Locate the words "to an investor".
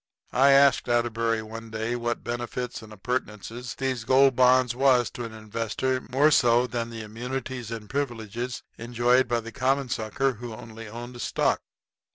5.11-6.01